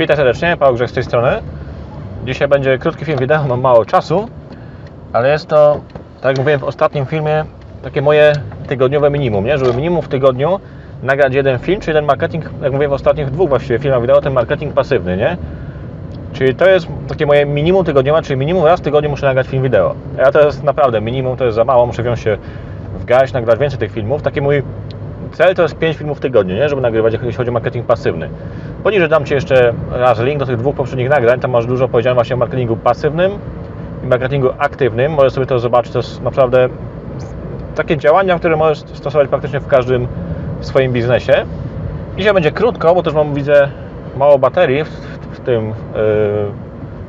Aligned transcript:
Witam 0.00 0.16
serdecznie, 0.16 0.56
Paweł 0.56 0.74
Grzech 0.74 0.90
z 0.90 0.92
tej 0.92 1.04
strony. 1.04 1.30
Dzisiaj 2.24 2.48
będzie 2.48 2.78
krótki 2.78 3.04
film 3.04 3.18
wideo, 3.18 3.44
mam 3.48 3.60
mało 3.60 3.84
czasu, 3.84 4.28
ale 5.12 5.30
jest 5.30 5.48
to, 5.48 5.80
tak 6.20 6.30
jak 6.30 6.38
mówiłem 6.38 6.60
w 6.60 6.64
ostatnim 6.64 7.06
filmie, 7.06 7.44
takie 7.82 8.02
moje 8.02 8.32
tygodniowe 8.68 9.10
minimum, 9.10 9.44
nie? 9.44 9.58
Żeby 9.58 9.74
minimum 9.74 10.02
w 10.02 10.08
tygodniu 10.08 10.60
nagrać 11.02 11.34
jeden 11.34 11.58
film, 11.58 11.80
czy 11.80 11.90
jeden 11.90 12.04
marketing, 12.04 12.44
jak 12.62 12.72
mówiłem 12.72 12.90
w 12.90 12.94
ostatnich 12.94 13.30
dwóch 13.30 13.48
właściwie 13.48 13.78
filmach 13.78 14.00
wideo, 14.00 14.20
ten 14.20 14.32
marketing 14.32 14.74
pasywny, 14.74 15.16
nie? 15.16 15.36
Czyli 16.32 16.54
to 16.54 16.68
jest 16.68 16.86
takie 17.08 17.26
moje 17.26 17.46
minimum 17.46 17.84
tygodniowe, 17.84 18.22
czyli 18.22 18.36
minimum 18.36 18.64
raz 18.64 18.80
w 18.80 18.82
tygodniu 18.82 19.10
muszę 19.10 19.26
nagrać 19.26 19.46
film 19.46 19.62
wideo. 19.62 19.94
Ja 20.18 20.32
to 20.32 20.46
jest 20.46 20.62
naprawdę 20.62 21.00
minimum, 21.00 21.36
to 21.36 21.44
jest 21.44 21.54
za 21.54 21.64
mało, 21.64 21.86
muszę 21.86 22.02
wziąć 22.02 22.20
się 22.20 22.38
w 23.00 23.04
garść, 23.04 23.32
nagrać 23.32 23.58
więcej 23.58 23.78
tych 23.78 23.92
filmów. 23.92 24.22
Taki 24.22 24.40
mój 24.40 24.62
cel 25.32 25.54
to 25.54 25.62
jest 25.62 25.78
5 25.78 25.96
filmów 25.96 26.18
w 26.18 26.20
tygodniu, 26.20 26.54
nie? 26.54 26.68
żeby 26.68 26.82
nagrywać, 26.82 27.12
jeśli 27.12 27.32
chodzi 27.32 27.50
o 27.50 27.52
marketing 27.52 27.86
pasywny. 27.86 28.28
Poniżej 28.84 29.08
dam 29.08 29.24
Ci 29.24 29.34
jeszcze 29.34 29.72
raz 29.90 30.20
link 30.20 30.38
do 30.38 30.46
tych 30.46 30.56
dwóch 30.56 30.76
poprzednich 30.76 31.08
nagrań, 31.08 31.40
tam 31.40 31.50
masz 31.50 31.66
dużo 31.66 31.88
powiedziane 31.88 32.14
właśnie 32.14 32.34
o 32.34 32.38
marketingu 32.38 32.76
pasywnym 32.76 33.32
i 34.04 34.06
marketingu 34.06 34.48
aktywnym. 34.58 35.12
Możesz 35.12 35.32
sobie 35.32 35.46
to 35.46 35.58
zobaczyć, 35.58 35.92
to 35.92 35.98
jest 35.98 36.22
naprawdę 36.22 36.68
takie 37.74 37.96
działania, 37.96 38.38
które 38.38 38.56
możesz 38.56 38.78
stosować 38.78 39.28
praktycznie 39.28 39.60
w 39.60 39.66
każdym 39.66 40.08
swoim 40.60 40.92
biznesie. 40.92 41.32
Dzisiaj 42.16 42.34
będzie 42.34 42.52
krótko, 42.52 42.94
bo 42.94 43.02
też 43.02 43.14
mam, 43.14 43.34
widzę, 43.34 43.68
mało 44.16 44.38
baterii 44.38 44.84
w, 44.84 44.88
w 45.32 45.40
tym, 45.40 45.66
yy, 45.66 45.74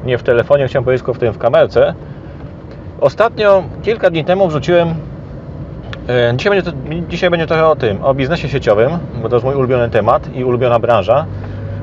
nie 0.06 0.18
w 0.18 0.24
telefonie, 0.24 0.68
chciałem 0.68 0.84
powiedzieć, 0.84 1.02
tylko 1.02 1.14
w 1.14 1.20
tym 1.20 1.34
w 1.34 1.38
kamerce. 1.38 1.94
Ostatnio, 3.02 3.64
kilka 3.82 4.10
dni 4.10 4.26
temu 4.26 4.48
wrzuciłem 4.48 4.96
Dzisiaj 6.36 6.52
będzie, 6.52 6.72
to, 6.72 6.78
dzisiaj 7.10 7.30
będzie 7.30 7.48
trochę 7.48 7.68
o 7.68 7.76
tym, 7.76 8.04
o 8.04 8.14
biznesie 8.14 8.50
sieciowym, 8.50 8.92
bo 9.22 9.30
to 9.30 9.36
jest 9.36 9.46
mój 9.46 9.56
ulubiony 9.56 9.90
temat 9.90 10.36
i 10.36 10.44
ulubiona 10.44 10.80
branża. 10.80 11.26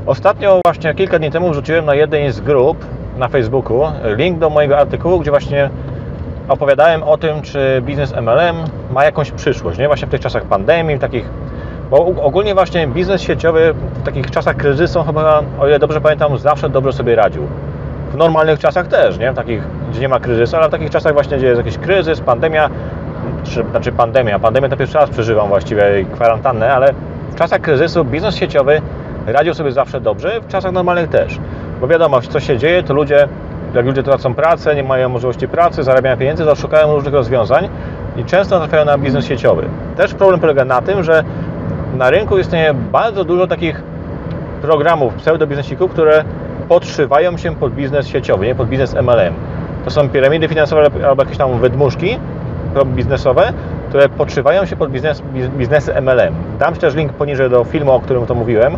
Ostatnio, 0.07 0.61
właśnie 0.65 0.95
kilka 0.95 1.19
dni 1.19 1.31
temu, 1.31 1.51
wrzuciłem 1.51 1.85
na 1.85 1.95
jednej 1.95 2.33
z 2.33 2.41
grup 2.41 2.85
na 3.19 3.29
Facebooku 3.29 3.83
link 4.17 4.39
do 4.39 4.51
mojego 4.51 4.79
artykułu, 4.79 5.21
gdzie 5.21 5.31
właśnie 5.31 5.71
opowiadałem 6.49 7.03
o 7.03 7.19
tym, 7.19 7.43
czy 7.43 7.83
biznes 7.87 8.15
MLM 8.17 8.57
ma 8.91 9.05
jakąś 9.05 9.31
przyszłość, 9.31 9.79
nie? 9.79 9.87
Właśnie 9.87 10.07
w 10.07 10.11
tych 10.11 10.21
czasach 10.21 10.45
pandemii, 10.45 10.97
w 10.97 11.01
takich. 11.01 11.31
Bo 11.91 12.07
ogólnie 12.07 12.55
właśnie 12.55 12.87
biznes 12.87 13.23
sieciowy 13.23 13.75
w 13.95 14.03
takich 14.03 14.31
czasach 14.31 14.57
kryzysu 14.57 15.03
chyba, 15.03 15.43
o 15.61 15.69
ile 15.69 15.79
dobrze 15.79 16.01
pamiętam, 16.01 16.39
zawsze 16.39 16.69
dobrze 16.69 16.93
sobie 16.93 17.15
radził. 17.15 17.43
W 18.13 18.17
normalnych 18.17 18.59
czasach 18.59 18.87
też, 18.87 19.19
nie? 19.19 19.33
W 19.33 19.35
takich, 19.35 19.63
gdzie 19.91 20.01
nie 20.01 20.09
ma 20.09 20.21
kryzysu, 20.21 20.57
ale 20.57 20.69
w 20.69 20.71
takich 20.71 20.91
czasach 20.91 21.13
właśnie, 21.13 21.37
gdzie 21.37 21.47
jest 21.47 21.59
jakiś 21.59 21.79
kryzys, 21.79 22.21
pandemia, 22.21 22.71
czy, 23.45 23.65
znaczy 23.71 23.93
pandemia. 23.93 24.39
Pandemię 24.39 24.69
to 24.69 24.77
pierwszy 24.77 24.99
raz 24.99 25.11
przeżywam 25.11 25.49
właściwie 25.49 26.05
kwarantannę, 26.15 26.75
ale 26.75 26.93
w 27.31 27.35
czasach 27.35 27.61
kryzysu 27.61 28.05
biznes 28.05 28.37
sieciowy 28.37 28.83
radził 29.27 29.55
sobie 29.55 29.73
zawsze 29.73 30.01
dobrze, 30.01 30.41
w 30.41 30.49
czasach 30.49 30.73
normalnych 30.73 31.11
też. 31.11 31.39
Bo 31.81 31.89
wiadomo, 31.89 32.21
co 32.21 32.41
się 32.41 32.59
dzieje, 32.59 32.83
to 32.83 32.95
ludzie, 32.95 33.29
jak 33.75 33.87
ludzie 33.87 34.03
tracą 34.03 34.35
pracę, 34.35 34.75
nie 34.75 34.83
mają 34.83 35.09
możliwości 35.09 35.49
pracy, 35.49 35.83
zarabiania 35.83 36.17
pieniędzy, 36.17 36.45
to 36.45 36.55
szukają 36.55 36.95
różnych 36.95 37.15
rozwiązań 37.15 37.69
i 38.17 38.25
często 38.25 38.59
trafiają 38.59 38.85
na 38.85 38.99
biznes 38.99 39.27
sieciowy. 39.27 39.65
Też 39.97 40.15
problem 40.15 40.41
polega 40.41 40.65
na 40.65 40.83
tym, 40.83 41.03
że 41.03 41.25
na 41.97 42.11
rynku 42.11 42.39
istnieje 42.39 42.75
bardzo 42.75 43.25
dużo 43.25 43.47
takich 43.47 43.83
programów, 44.63 45.15
pseudobiznesników, 45.15 45.91
które 45.91 46.25
podszywają 46.69 47.37
się 47.37 47.55
pod 47.55 47.73
biznes 47.73 48.09
sieciowy, 48.09 48.47
nie 48.47 48.55
pod 48.55 48.69
biznes 48.69 48.95
MLM. 48.95 49.35
To 49.85 49.91
są 49.91 50.09
piramidy 50.09 50.49
finansowe 50.49 50.91
albo 51.09 51.23
jakieś 51.23 51.39
tam 51.39 51.61
wydmuszki, 51.61 52.19
biznesowe, 52.87 53.53
które 53.89 54.09
podszywają 54.09 54.67
się 54.67 54.77
pod 54.77 54.91
biznes, 54.91 55.23
biznesy 55.59 55.95
MLM. 56.01 56.35
Dam 56.59 56.75
też 56.75 56.95
link 56.95 57.13
poniżej 57.13 57.51
do 57.51 57.65
filmu, 57.65 57.93
o 57.93 58.01
którym 58.01 58.27
to 58.27 58.35
mówiłem. 58.35 58.77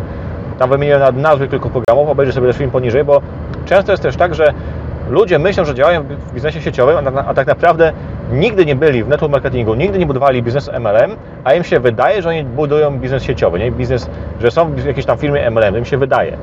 Tam 0.59 0.69
wymieniłem 0.69 1.21
nazwy 1.21 1.47
kilku 1.47 1.69
programów, 1.69 2.09
obejrzyj 2.09 2.33
sobie 2.33 2.47
też 2.47 2.57
film 2.57 2.71
poniżej, 2.71 3.03
bo 3.03 3.21
często 3.65 3.91
jest 3.91 4.03
też 4.03 4.15
tak, 4.15 4.35
że 4.35 4.53
ludzie 5.09 5.39
myślą, 5.39 5.65
że 5.65 5.75
działają 5.75 6.03
w 6.03 6.33
biznesie 6.33 6.61
sieciowym, 6.61 7.17
a, 7.17 7.25
a 7.25 7.33
tak 7.33 7.47
naprawdę 7.47 7.93
nigdy 8.31 8.65
nie 8.65 8.75
byli 8.75 9.03
w 9.03 9.07
network 9.07 9.31
marketingu, 9.31 9.73
nigdy 9.73 9.99
nie 9.99 10.05
budowali 10.05 10.43
biznesu 10.43 10.71
MLM, 10.71 11.15
a 11.43 11.53
im 11.53 11.63
się 11.63 11.79
wydaje, 11.79 12.21
że 12.21 12.29
oni 12.29 12.43
budują 12.43 12.99
biznes 12.99 13.23
sieciowy, 13.23 13.59
nie? 13.59 13.71
Biznes, 13.71 14.09
że 14.41 14.51
są 14.51 14.71
w 14.71 14.85
jakiejś 14.85 15.05
tam 15.05 15.17
firmie 15.17 15.51
MLM, 15.51 15.77
im 15.77 15.85
się 15.85 15.97
wydaje. 15.97 16.37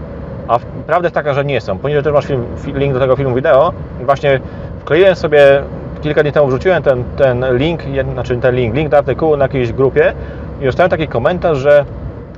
A 0.49 0.59
prawda 0.87 1.07
jest 1.07 1.15
taka, 1.15 1.35
że 1.35 1.45
nie 1.45 1.61
są. 1.61 1.79
Poniżej 1.79 2.03
też 2.03 2.13
masz 2.13 2.27
film, 2.27 2.45
link 2.75 2.95
do 2.95 3.01
tego 3.01 3.17
filmu 3.17 3.35
wideo. 3.35 3.73
Właśnie 4.01 4.41
wkleiłem 4.81 5.17
sobie 5.17 5.63
kilka 6.01 6.23
dni 6.23 6.33
temu 6.33 6.47
wrzuciłem 6.47 6.83
ten, 6.83 7.05
ten 7.17 7.57
link, 7.57 7.81
znaczy 8.13 8.37
ten 8.37 8.55
link, 8.55 8.75
link 8.75 8.89
do 8.89 8.99
artykułu 8.99 9.37
na 9.37 9.45
jakiejś 9.45 9.73
grupie 9.73 10.13
i 10.61 10.65
dostałem 10.65 10.91
taki 10.91 11.09
komentarz, 11.09 11.59
że 11.59 11.85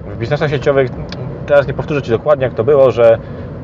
w 0.07 0.19
biznesach 0.19 0.51
sieciowych, 0.51 0.91
teraz 1.47 1.67
nie 1.67 1.75
powtórzę 1.75 2.03
Ci 2.03 2.11
dokładnie 2.11 2.45
jak 2.45 2.55
to 2.55 2.65
było, 2.65 2.91
że 2.91 3.19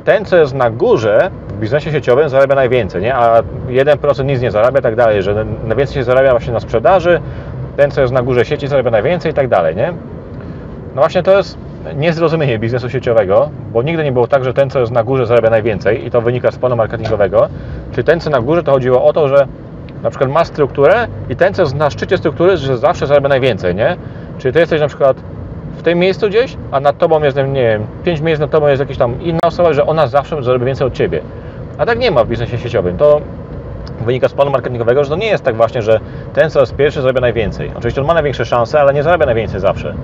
ten, 0.05 0.25
co 0.25 0.37
jest 0.37 0.55
na 0.55 0.71
górze 0.71 1.31
w 1.49 1.61
biznesie 1.61 1.93
sieciowym 1.93 2.29
zarabia 2.29 2.55
najwięcej, 2.55 3.03
nie? 3.03 3.15
a 3.15 3.43
1% 3.69 4.25
nic 4.25 4.41
nie 4.41 4.51
zarabia 4.51 4.79
i 4.79 4.83
tak 4.83 4.97
dalej, 4.97 5.23
że 5.23 5.45
najwięcej 5.65 5.95
się 5.95 6.05
zarabia 6.05 6.31
właśnie 6.31 6.53
na 6.53 6.61
sprzedaży, 6.61 7.21
ten, 7.77 7.91
co 7.91 8.01
jest 8.01 8.13
na 8.13 8.23
górze 8.23 8.45
sieci 8.45 8.69
zarabia 8.69 8.91
najwięcej 8.91 9.33
i 9.33 9.35
tak 9.35 9.49
dalej, 9.49 9.77
nie? 9.77 9.93
No 10.95 11.03
właśnie 11.03 11.23
to 11.23 11.37
jest 11.37 11.59
niezrozumienie 11.97 12.59
biznesu 12.59 12.91
sieciowego, 12.91 13.51
bo 13.73 13.83
nigdy 13.83 14.05
nie 14.05 14.13
było 14.13 14.27
tak, 14.27 14.45
że 14.45 14.55
ten, 14.55 14.71
co 14.71 14.81
jest 14.81 14.93
na 14.93 15.05
górze 15.05 15.27
zarabia 15.27 15.51
najwięcej 15.51 16.07
i 16.07 16.11
to 16.11 16.21
wynika 16.21 16.51
z 16.51 16.59
planu 16.59 16.77
marketingowego, 16.77 17.49
czyli 17.93 18.05
ten, 18.05 18.21
co 18.21 18.31
na 18.31 18.41
górze, 18.41 18.63
to 18.63 18.73
chodziło 18.73 19.05
o 19.05 19.13
to, 19.13 19.29
że 19.29 19.47
na 20.07 20.11
przykład 20.11 20.31
ma 20.31 20.45
strukturę 20.45 21.07
i 21.31 21.37
ten, 21.37 21.55
co 21.55 21.63
jest 21.63 21.75
na 21.75 21.91
szczycie 21.91 22.19
struktury, 22.19 22.57
że 22.57 22.79
zawsze 22.79 23.07
zarabia 23.07 23.29
najwięcej, 23.29 23.75
nie? 23.75 23.97
Czyli 24.39 24.53
ty 24.53 24.61
jesteś 24.61 24.81
na 24.81 24.89
przykład 24.89 25.17
w 25.77 25.83
tym 25.83 25.99
miejscu 25.99 26.29
gdzieś, 26.29 26.57
a 26.71 26.81
nad 26.81 26.99
tobą 26.99 27.23
jest, 27.23 27.37
nie 27.37 27.63
wiem, 27.63 27.87
pięć 28.05 28.21
miejsc 28.21 28.41
nad 28.41 28.51
tobą 28.51 28.67
jest 28.67 28.81
jakaś 28.81 28.97
tam 28.97 29.23
inna 29.23 29.39
osoba, 29.45 29.73
że 29.73 29.87
ona 29.87 30.07
zawsze 30.07 30.43
zarabia 30.43 30.65
więcej 30.65 30.87
od 30.87 30.93
ciebie. 30.93 31.21
A 31.79 31.87
tak 31.87 31.99
nie 31.99 32.11
ma 32.11 32.25
w 32.25 32.29
biznesie 32.29 32.59
sieciowym. 32.59 32.97
To 32.97 33.21
wynika 34.05 34.29
z 34.29 34.33
planu 34.33 34.51
marketingowego, 34.51 35.05
że 35.05 35.11
to 35.11 35.17
nie 35.17 35.27
jest 35.27 35.45
tak 35.45 35.57
właśnie, 35.57 35.83
że 35.83 36.01
ten, 36.35 36.51
co 36.51 36.61
jest 36.61 36.77
pierwszy, 36.77 37.03
zarabia 37.03 37.21
najwięcej. 37.21 37.71
Oczywiście 37.77 38.01
on 38.01 38.07
ma 38.07 38.15
największe 38.15 38.45
szanse, 38.45 38.81
ale 38.81 38.95
nie 38.95 39.03
zarabia 39.03 39.27
najwięcej 39.27 39.61
zawsze. 39.61 39.95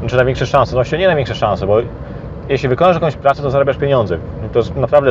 Znaczy 0.00 0.16
największe 0.16 0.46
szanse, 0.46 0.72
no 0.72 0.76
właściwie 0.76 0.98
nie 0.98 1.06
największe 1.06 1.34
szanse, 1.34 1.66
bo 1.66 1.76
jeśli 2.48 2.68
wykonasz 2.68 2.94
jakąś 2.94 3.16
pracę, 3.16 3.42
to 3.42 3.50
zarabiasz 3.50 3.76
pieniądze. 3.76 4.18
To 4.52 4.58
jest 4.58 4.76
naprawdę... 4.76 5.10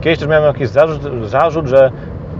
Kiedyś 0.00 0.18
też 0.18 0.28
miałem 0.28 0.44
jakiś 0.44 0.68
zarzut, 0.68 1.02
zarzut 1.24 1.66
że 1.66 1.90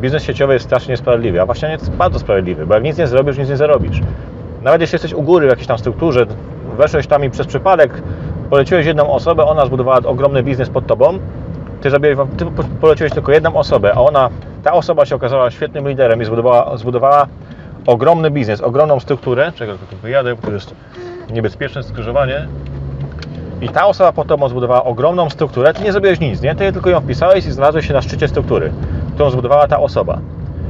biznes 0.03 0.23
sieciowy 0.23 0.53
jest 0.53 0.65
strasznie 0.65 0.93
niesprawiedliwy, 0.93 1.41
a 1.41 1.47
właśnie 1.47 1.69
jest 1.69 1.91
bardzo 1.91 2.19
sprawiedliwy, 2.19 2.67
bo 2.67 2.75
jak 2.75 2.85
nic 2.85 2.99
nie 2.99 3.07
zrobisz, 3.07 3.39
nic 3.39 3.49
nie 3.49 3.57
zarobisz. 3.57 4.01
Nawet 4.63 4.81
jeśli 4.81 4.95
jesteś 4.95 5.13
u 5.13 5.23
góry 5.23 5.47
w 5.47 5.51
jakiejś 5.51 5.67
tam 5.67 5.79
strukturze, 5.79 6.27
weszłeś 6.77 7.07
tam 7.07 7.25
i 7.25 7.31
przez 7.31 7.47
przypadek 7.47 8.03
poleciłeś 8.51 8.87
jedną 8.87 9.13
osobę, 9.13 9.45
ona 9.45 9.67
zbudowała 9.67 9.99
ogromny 10.05 10.43
biznes 10.43 10.71
pod 10.71 10.87
tobą, 10.87 11.19
ty, 11.81 11.91
zabiłeś, 11.91 12.19
ty 12.37 12.47
poleciłeś 12.81 13.13
tylko 13.13 13.33
jedną 13.33 13.55
osobę, 13.55 13.93
a 13.95 14.01
ona, 14.01 14.31
ta 14.63 14.73
osoba 14.73 15.07
się 15.07 15.15
okazała 15.15 15.51
świetnym 15.51 15.89
liderem 15.89 16.23
i 16.23 16.25
zbudowała, 16.25 16.77
zbudowała 16.77 17.27
ogromny 17.87 18.31
biznes, 18.31 18.61
ogromną 18.61 19.01
strukturę, 19.01 19.53
czego 19.55 19.73
tu 19.73 19.97
wyjadę, 20.03 20.35
bo 20.35 20.43
to 20.43 20.53
jest 20.53 20.75
niebezpieczne 21.33 21.83
skrzyżowanie, 21.83 22.49
i 23.61 23.69
ta 23.69 23.87
osoba 23.87 24.13
po 24.13 24.25
tobą 24.25 24.49
zbudowała 24.49 24.85
ogromną 24.85 25.31
strukturę, 25.31 25.75
ty 25.75 25.85
nie 25.85 25.93
zrobiłeś 25.93 26.21
nic, 26.21 26.43
nie? 26.43 26.55
Ty 26.55 26.73
tylko 26.73 26.91
ją 26.91 27.01
wpisałeś 27.01 27.47
i 27.47 27.53
znalazłeś 27.53 27.87
się 27.87 27.93
na 27.93 28.03
szczycie 28.03 28.29
struktury 28.29 28.73
którą 29.15 29.31
zbudowała 29.31 29.69
ta 29.69 29.81
osoba. 29.81 30.19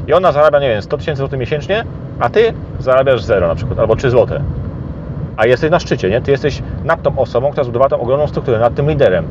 I 0.06 0.12
ona 0.12 0.32
zarabia, 0.32 0.58
nie 0.58 0.68
wiem, 0.68 0.82
100 0.82 0.98
tysięcy 0.98 1.18
złotych 1.18 1.38
miesięcznie, 1.38 1.84
a 2.20 2.28
ty 2.28 2.52
zarabiasz 2.80 3.22
0 3.22 3.48
na 3.48 3.54
przykład, 3.54 3.78
albo 3.78 3.96
3 3.96 4.10
złote. 4.10 4.40
A 5.36 5.46
jesteś 5.46 5.70
na 5.70 5.80
szczycie, 5.80 6.10
nie? 6.10 6.20
Ty 6.20 6.30
jesteś 6.30 6.62
nad 6.84 7.02
tą 7.02 7.18
osobą, 7.18 7.50
która 7.50 7.64
zbudowała 7.64 7.88
tą 7.88 8.00
ogromną 8.00 8.26
strukturę, 8.26 8.58
nad 8.58 8.74
tym 8.74 8.90
liderem. 8.90 9.24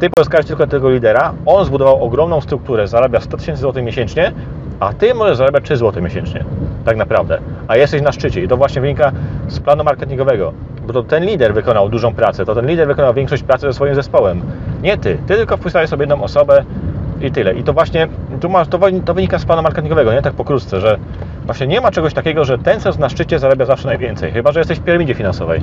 Ty 0.00 0.10
pozyskałeś 0.10 0.46
tylko 0.46 0.66
tego 0.66 0.90
lidera, 0.90 1.32
on 1.46 1.64
zbudował 1.64 2.04
ogromną 2.04 2.40
strukturę, 2.40 2.88
zarabia 2.88 3.20
100 3.20 3.36
tysięcy 3.36 3.60
złotych 3.60 3.84
miesięcznie, 3.84 4.32
a 4.80 4.92
ty 4.92 5.14
możesz 5.14 5.36
zarabiać 5.36 5.64
3 5.64 5.76
zł 5.76 6.02
miesięcznie, 6.02 6.44
tak 6.84 6.96
naprawdę. 6.96 7.38
A 7.68 7.76
jesteś 7.76 8.02
na 8.02 8.12
szczycie 8.12 8.42
i 8.42 8.48
to 8.48 8.56
właśnie 8.56 8.80
wynika 8.80 9.12
z 9.48 9.60
planu 9.60 9.84
marketingowego, 9.84 10.52
bo 10.86 10.92
to 10.92 11.02
ten 11.02 11.24
lider 11.24 11.54
wykonał 11.54 11.88
dużą 11.88 12.14
pracę, 12.14 12.44
to 12.44 12.54
ten 12.54 12.66
lider 12.66 12.88
wykonał 12.88 13.14
większość 13.14 13.42
pracy 13.42 13.66
ze 13.66 13.72
swoim 13.72 13.94
zespołem. 13.94 14.42
Nie 14.82 14.98
ty, 14.98 15.18
ty 15.26 15.36
tylko 15.36 15.56
wpisałeś 15.56 15.90
sobie 15.90 16.02
jedną 16.02 16.22
osobę, 16.22 16.64
i 17.20 17.30
tyle. 17.30 17.54
I 17.54 17.62
to 17.62 17.72
właśnie, 17.72 18.08
tu 18.40 18.48
masz, 18.48 18.68
to, 18.68 18.78
to 19.04 19.14
wynika 19.14 19.38
z 19.38 19.44
planu 19.44 19.62
marketingowego, 19.62 20.12
nie 20.12 20.22
tak 20.22 20.34
pokrótce, 20.34 20.80
że 20.80 20.98
właśnie 21.46 21.66
nie 21.66 21.80
ma 21.80 21.90
czegoś 21.90 22.14
takiego, 22.14 22.44
że 22.44 22.58
ten, 22.58 22.80
co 22.80 22.90
na 22.98 23.08
szczycie, 23.08 23.38
zarabia 23.38 23.64
zawsze 23.64 23.88
najwięcej, 23.88 24.32
chyba, 24.32 24.52
że 24.52 24.60
jesteś 24.60 24.78
w 24.78 24.82
piramidzie 24.82 25.14
finansowej. 25.14 25.62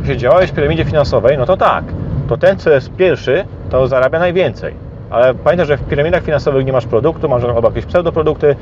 Jeśli 0.00 0.16
działałeś 0.16 0.50
w 0.50 0.54
piramidzie 0.54 0.84
finansowej, 0.84 1.38
no 1.38 1.46
to 1.46 1.56
tak, 1.56 1.84
to 2.28 2.36
ten, 2.36 2.56
co 2.56 2.70
jest 2.70 2.92
pierwszy, 2.92 3.44
to 3.70 3.88
zarabia 3.88 4.18
najwięcej. 4.18 4.74
Ale 5.10 5.34
pamiętaj, 5.34 5.66
że 5.66 5.76
w 5.76 5.82
piramidach 5.82 6.22
finansowych 6.22 6.66
nie 6.66 6.72
masz 6.72 6.86
produktu, 6.86 7.28
masz 7.28 7.44
albo 7.44 7.68
jakieś 7.68 7.86
pseudoprodukty 7.86 8.56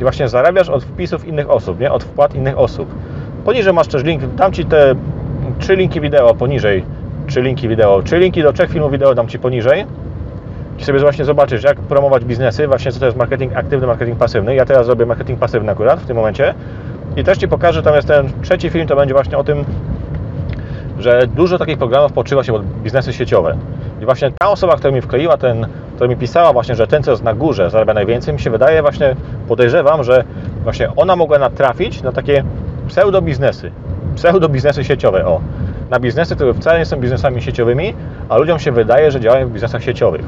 i 0.00 0.02
właśnie 0.02 0.28
zarabiasz 0.28 0.68
od 0.68 0.84
wpisów 0.84 1.28
innych 1.28 1.50
osób, 1.50 1.80
nie? 1.80 1.92
Od 1.92 2.04
wpłat 2.04 2.34
innych 2.34 2.58
osób. 2.58 2.94
Poniżej 3.44 3.72
masz 3.72 3.88
też 3.88 4.04
link, 4.04 4.26
dam 4.26 4.52
Ci 4.52 4.64
te 4.64 4.94
trzy 5.58 5.76
linki 5.76 6.00
wideo 6.00 6.34
poniżej, 6.34 6.84
trzy 7.26 7.42
linki 7.42 7.68
wideo, 7.68 8.02
trzy 8.02 8.18
linki 8.18 8.42
do 8.42 8.52
trzech 8.52 8.70
filmów 8.70 8.92
wideo 8.92 9.14
dam 9.14 9.28
Ci 9.28 9.38
poniżej 9.38 9.86
i 10.78 10.84
sobie 10.84 10.98
właśnie 10.98 11.24
zobaczysz, 11.24 11.62
jak 11.64 11.76
promować 11.76 12.24
biznesy, 12.24 12.66
właśnie 12.66 12.92
co 12.92 13.00
to 13.00 13.06
jest 13.06 13.18
marketing 13.18 13.56
aktywny, 13.56 13.86
marketing 13.86 14.18
pasywny. 14.18 14.54
Ja 14.54 14.64
teraz 14.64 14.88
robię 14.88 15.06
marketing 15.06 15.40
pasywny 15.40 15.72
akurat 15.72 16.00
w 16.00 16.06
tym 16.06 16.16
momencie 16.16 16.54
i 17.16 17.24
też 17.24 17.38
Ci 17.38 17.48
pokażę, 17.48 17.82
tam 17.82 17.94
jest 17.94 18.08
ten 18.08 18.28
trzeci 18.42 18.70
film, 18.70 18.86
to 18.86 18.96
będzie 18.96 19.14
właśnie 19.14 19.38
o 19.38 19.44
tym, 19.44 19.64
że 20.98 21.26
dużo 21.26 21.58
takich 21.58 21.78
programów 21.78 22.12
poczywa 22.12 22.44
się 22.44 22.52
pod 22.52 22.64
biznesy 22.64 23.12
sieciowe. 23.12 23.56
I 24.02 24.04
właśnie 24.04 24.32
ta 24.38 24.50
osoba, 24.50 24.76
która 24.76 24.94
mi 24.94 25.00
wkleiła 25.00 25.36
ten, 25.36 25.66
która 25.94 26.10
mi 26.10 26.16
pisała 26.16 26.52
właśnie, 26.52 26.74
że 26.74 26.86
ten, 26.86 27.02
co 27.02 27.10
jest 27.10 27.22
na 27.22 27.34
górze, 27.34 27.70
zarabia 27.70 27.94
najwięcej, 27.94 28.34
mi 28.34 28.40
się 28.40 28.50
wydaje 28.50 28.82
właśnie, 28.82 29.16
podejrzewam, 29.48 30.04
że 30.04 30.24
właśnie 30.62 30.88
ona 30.96 31.16
mogła 31.16 31.38
natrafić 31.38 32.02
na 32.02 32.12
takie 32.12 32.44
pseudo 32.88 33.22
biznesy, 33.22 33.70
pseudo 34.16 34.48
biznesy 34.48 34.84
sieciowe, 34.84 35.26
o. 35.26 35.40
Na 35.90 36.00
biznesy, 36.00 36.34
które 36.34 36.54
wcale 36.54 36.78
nie 36.78 36.84
są 36.86 36.96
biznesami 36.96 37.42
sieciowymi, 37.42 37.94
a 38.28 38.38
ludziom 38.38 38.58
się 38.58 38.72
wydaje, 38.72 39.10
że 39.10 39.20
działają 39.20 39.48
w 39.48 39.52
biznesach 39.52 39.82
sieciowych. 39.84 40.24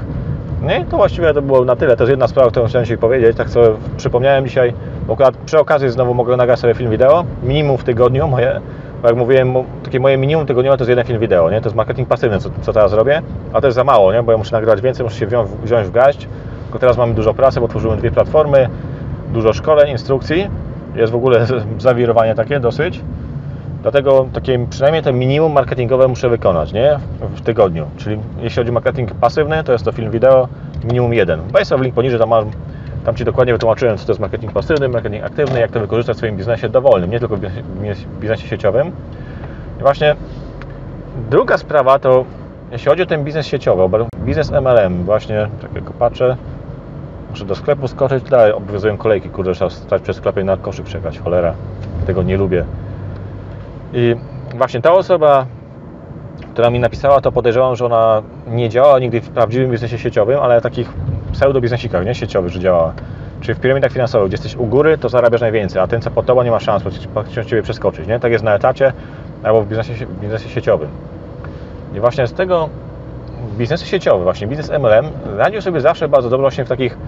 Nie? 0.62 0.84
To 0.84 0.96
właściwie 0.96 1.34
to 1.34 1.42
było 1.42 1.64
na 1.64 1.76
tyle. 1.76 1.96
To 1.96 2.02
jest 2.02 2.10
jedna 2.10 2.28
sprawa, 2.28 2.50
którą 2.50 2.66
chciałem 2.66 2.86
Ci 2.86 2.98
powiedzieć. 2.98 3.36
Tak 3.36 3.48
sobie 3.50 3.68
przypomniałem 3.96 4.46
dzisiaj, 4.46 4.72
bo 5.06 5.12
akurat 5.12 5.36
przy 5.36 5.58
okazji 5.58 5.90
znowu 5.90 6.14
mogę 6.14 6.36
nagrać 6.36 6.58
sobie 6.58 6.74
film 6.74 6.90
wideo. 6.90 7.24
Minimum 7.42 7.78
w 7.78 7.84
tygodniu, 7.84 8.28
moje, 8.28 8.60
jak 9.04 9.16
mówiłem, 9.16 9.54
takie 9.84 10.00
moje 10.00 10.16
minimum 10.16 10.46
tygodniowe 10.46 10.76
to 10.76 10.82
jest 10.82 10.88
jeden 10.88 11.04
film 11.04 11.20
wideo, 11.20 11.50
nie? 11.50 11.60
To 11.60 11.66
jest 11.66 11.76
marketing 11.76 12.08
pasywny, 12.08 12.38
co, 12.38 12.50
co 12.62 12.72
teraz 12.72 12.92
robię, 12.92 13.22
a 13.52 13.60
to 13.60 13.66
jest 13.66 13.74
za 13.74 13.84
mało, 13.84 14.12
nie? 14.12 14.22
Bo 14.22 14.32
ja 14.32 14.38
muszę 14.38 14.52
nagrywać 14.52 14.80
więcej, 14.80 15.04
muszę 15.04 15.16
się 15.16 15.26
wziąć, 15.26 15.50
wziąć 15.64 15.86
w 15.86 15.90
garść. 15.90 16.28
Tylko 16.64 16.78
teraz 16.78 16.96
mamy 16.96 17.14
dużo 17.14 17.34
pracy, 17.34 17.60
bo 17.60 17.68
tworzymy 17.68 17.96
dwie 17.96 18.10
platformy, 18.10 18.68
dużo 19.32 19.52
szkoleń, 19.52 19.90
instrukcji. 19.90 20.50
Jest 20.94 21.12
w 21.12 21.16
ogóle 21.16 21.46
zawirowanie 21.78 22.34
takie 22.34 22.60
dosyć. 22.60 23.00
Dlatego 23.82 24.28
takie 24.32 24.66
przynajmniej 24.70 25.02
te 25.02 25.12
minimum 25.12 25.52
marketingowe 25.52 26.08
muszę 26.08 26.28
wykonać, 26.28 26.72
nie? 26.72 26.98
W 27.20 27.40
tygodniu. 27.40 27.86
Czyli 27.96 28.18
jeśli 28.38 28.60
chodzi 28.60 28.70
o 28.70 28.74
marketing 28.74 29.14
pasywny, 29.14 29.64
to 29.64 29.72
jest 29.72 29.84
to 29.84 29.92
film 29.92 30.10
wideo 30.10 30.48
minimum 30.84 31.14
jeden. 31.14 31.40
Sobie 31.62 31.80
w 31.80 31.84
link 31.84 31.94
poniżej, 31.94 32.18
tam, 32.18 32.28
mam, 32.28 32.50
tam 33.04 33.14
Ci 33.14 33.24
dokładnie 33.24 33.52
wytłumaczyłem, 33.52 33.98
co 33.98 34.06
to 34.06 34.12
jest 34.12 34.20
marketing 34.20 34.52
pasywny, 34.52 34.88
marketing 34.88 35.24
aktywny, 35.24 35.60
jak 35.60 35.70
to 35.70 35.80
wykorzystać 35.80 36.16
w 36.16 36.18
swoim 36.18 36.36
biznesie 36.36 36.68
dowolnym, 36.68 37.10
nie 37.10 37.20
tylko 37.20 37.36
w 37.36 37.40
biznesie- 38.20 38.46
sieciowym. 38.46 38.92
I 39.80 39.82
właśnie 39.82 40.16
druga 41.30 41.58
sprawa 41.58 41.98
to, 41.98 42.24
jeśli 42.72 42.88
chodzi 42.88 43.02
o 43.02 43.06
ten 43.06 43.24
biznes 43.24 43.46
sieciowy, 43.46 44.04
biznes 44.20 44.50
MLM, 44.50 45.04
właśnie, 45.04 45.48
tak 45.62 45.74
jak 45.74 45.84
patrzę, 45.84 46.36
muszę 47.30 47.44
do 47.44 47.54
sklepu 47.54 47.88
skoczyć, 47.88 48.24
dalej 48.24 48.52
obowiązują 48.52 48.96
kolejki, 48.96 49.28
kurde, 49.28 49.52
trzeba 49.52 49.70
stać 49.70 50.02
przed 50.02 50.16
sklepem 50.16 50.42
i 50.42 50.46
na 50.46 50.56
koszyk 50.56 50.86
przejechać, 50.86 51.18
cholera, 51.18 51.54
tego 52.06 52.22
nie 52.22 52.36
lubię. 52.36 52.64
I 53.98 54.16
właśnie 54.54 54.80
ta 54.80 54.92
osoba, 54.92 55.46
która 56.52 56.70
mi 56.70 56.80
napisała, 56.80 57.20
to 57.20 57.32
podejrzewam, 57.32 57.76
że 57.76 57.86
ona 57.86 58.22
nie 58.46 58.68
działała 58.68 58.98
nigdy 58.98 59.20
w 59.20 59.30
prawdziwym 59.30 59.70
biznesie 59.70 59.98
sieciowym, 59.98 60.40
ale 60.40 60.60
w 60.60 60.62
takich 60.62 60.92
pseudo 61.32 61.60
biznesikach, 61.60 62.06
nie 62.06 62.14
sieciowych, 62.14 62.52
że 62.52 62.60
działała. 62.60 62.92
Czyli 63.40 63.54
w 63.54 63.60
piramidach 63.60 63.92
finansowych, 63.92 64.28
gdzie 64.28 64.34
jesteś 64.34 64.56
u 64.56 64.66
góry, 64.66 64.98
to 64.98 65.08
zarabiasz 65.08 65.40
najwięcej, 65.40 65.82
a 65.82 65.86
ten, 65.86 66.00
co 66.00 66.10
pod 66.10 66.26
tobą, 66.26 66.42
nie 66.42 66.50
ma 66.50 66.60
szans, 66.60 66.82
bo 67.14 67.22
chciał 67.22 67.44
Ciebie 67.44 67.62
przeskoczyć, 67.62 68.06
nie? 68.06 68.20
Tak 68.20 68.32
jest 68.32 68.44
na 68.44 68.54
etacie 68.54 68.92
albo 69.42 69.62
w 69.62 69.68
biznesie, 69.68 70.06
w 70.06 70.20
biznesie 70.20 70.48
sieciowym. 70.48 70.88
I 71.94 72.00
właśnie 72.00 72.26
z 72.26 72.32
tego 72.32 72.68
biznesu 73.58 73.86
sieciowy, 73.86 74.24
właśnie 74.24 74.46
biznes 74.46 74.70
MLM, 74.70 75.06
radził 75.36 75.60
sobie 75.60 75.80
zawsze 75.80 76.08
bardzo 76.08 76.30
dobrze 76.30 76.42
właśnie 76.42 76.64
w 76.64 76.68
takich 76.68 76.98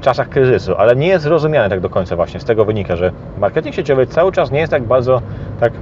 czasach 0.00 0.28
kryzysu, 0.28 0.74
ale 0.78 0.96
nie 0.96 1.06
jest 1.06 1.24
zrozumiany 1.24 1.70
tak 1.70 1.80
do 1.80 1.90
końca 1.90 2.16
właśnie. 2.16 2.40
Z 2.40 2.44
tego 2.44 2.64
wynika, 2.64 2.96
że 2.96 3.12
marketing 3.38 3.74
sieciowy 3.74 4.06
cały 4.06 4.32
czas 4.32 4.50
nie 4.50 4.60
jest 4.60 4.70
tak 4.70 4.82
bardzo, 4.82 5.22
tak 5.60 5.72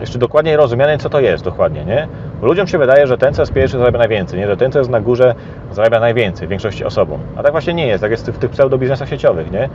jeszcze 0.00 0.18
dokładnie 0.18 0.56
rozumiany, 0.56 0.98
co 0.98 1.08
to 1.10 1.20
jest 1.20 1.44
dokładnie, 1.44 1.84
nie? 1.84 2.08
Bo 2.40 2.46
ludziom 2.46 2.66
się 2.66 2.78
wydaje, 2.78 3.06
że 3.06 3.18
ten, 3.18 3.34
co 3.34 3.42
jest 3.42 3.52
pierwszy, 3.52 3.78
zarabia 3.78 3.98
najwięcej, 3.98 4.40
nie? 4.40 4.46
Że 4.46 4.56
ten, 4.56 4.72
co 4.72 4.78
jest 4.78 4.90
na 4.90 5.00
górze, 5.00 5.34
zarabia 5.72 6.00
najwięcej, 6.00 6.48
większości 6.48 6.84
osobom. 6.84 7.20
A 7.36 7.42
tak 7.42 7.52
właśnie 7.52 7.74
nie 7.74 7.86
jest, 7.86 8.02
tak 8.02 8.10
jest 8.10 8.30
w 8.30 8.38
tych 8.38 8.50
pseudo 8.50 8.78
biznesach 8.78 9.08
sieciowych, 9.08 9.50
nie? 9.50 9.68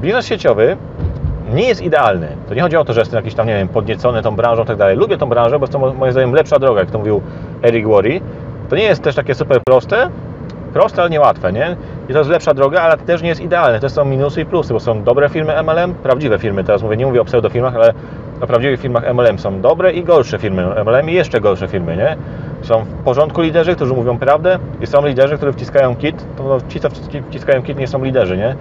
Biznes 0.00 0.26
sieciowy 0.26 0.76
nie 1.54 1.68
jest 1.68 1.82
idealny. 1.82 2.28
To 2.48 2.54
nie 2.54 2.62
chodzi 2.62 2.76
o 2.76 2.84
to, 2.84 2.92
że 2.92 3.00
jestem 3.00 3.16
jakiś 3.16 3.34
tam, 3.34 3.46
nie 3.46 3.54
wiem, 3.54 3.68
podniecony 3.68 4.22
tą 4.22 4.36
branżą 4.36 4.62
i 4.62 4.66
tak 4.66 4.76
dalej. 4.76 4.96
Lubię 4.96 5.16
tą 5.18 5.26
branżę, 5.28 5.58
bo 5.58 5.62
jest 5.62 5.72
to 5.72 5.78
mo- 5.78 5.94
moim 5.94 6.12
zdaniem 6.12 6.32
lepsza 6.32 6.58
droga, 6.58 6.80
jak 6.80 6.90
to 6.90 6.98
mówił 6.98 7.22
Eric 7.62 7.86
Worre. 7.86 8.20
To 8.68 8.76
nie 8.76 8.82
jest 8.82 9.02
też 9.02 9.14
takie 9.14 9.34
super 9.34 9.60
proste, 9.66 10.08
proste, 10.72 11.00
ale 11.00 11.10
niełatwe, 11.10 11.52
nie? 11.52 11.76
I 12.10 12.12
to 12.12 12.18
jest 12.18 12.30
lepsza 12.30 12.54
droga, 12.54 12.82
ale 12.82 12.96
też 12.96 13.22
nie 13.22 13.28
jest 13.28 13.40
idealne. 13.40 13.80
To 13.80 13.88
są 13.88 14.04
minusy 14.04 14.40
i 14.40 14.46
plusy, 14.46 14.72
bo 14.72 14.80
są 14.80 15.02
dobre 15.02 15.28
firmy 15.28 15.62
MLM, 15.62 15.94
prawdziwe 15.94 16.38
firmy. 16.38 16.64
Teraz 16.64 16.82
mówię, 16.82 16.96
nie 16.96 17.06
mówię 17.06 17.20
o 17.20 17.24
pseudofirmach, 17.24 17.74
ale 17.74 17.94
o 18.40 18.46
prawdziwych 18.46 18.80
firmach 18.80 19.14
MLM 19.14 19.38
są 19.38 19.60
dobre 19.60 19.92
i 19.92 20.04
gorsze 20.04 20.38
firmy 20.38 20.62
MLM 20.84 21.10
i 21.10 21.12
jeszcze 21.12 21.40
gorsze 21.40 21.68
firmy, 21.68 21.96
nie? 21.96 22.16
Są 22.62 22.84
w 22.84 23.02
porządku 23.04 23.42
liderzy, 23.42 23.74
którzy 23.74 23.94
mówią 23.94 24.18
prawdę 24.18 24.58
i 24.80 24.86
są 24.86 25.06
liderzy, 25.06 25.36
którzy 25.36 25.52
wciskają 25.52 25.96
kit. 25.96 26.24
To 26.36 26.44
no, 26.44 26.58
ci, 26.68 26.80
co 26.80 26.88
wci- 26.88 27.22
wciskają 27.30 27.62
kit, 27.62 27.78
nie 27.78 27.86
są 27.86 28.04
liderzy, 28.04 28.36
nie? 28.36 28.56